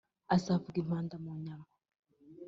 [0.35, 1.67] azavuza impanda mu nyama),